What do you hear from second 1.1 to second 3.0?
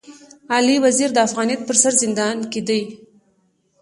د افغانيت پر سر زندان کي دی.